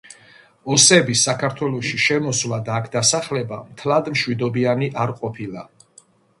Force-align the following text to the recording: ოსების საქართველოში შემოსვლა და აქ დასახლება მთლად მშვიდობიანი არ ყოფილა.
ოსების 0.75 1.21
საქართველოში 1.29 1.99
შემოსვლა 2.05 2.59
და 2.71 2.75
აქ 2.79 2.89
დასახლება 2.97 3.61
მთლად 3.69 4.13
მშვიდობიანი 4.17 4.93
არ 5.07 5.17
ყოფილა. 5.23 5.71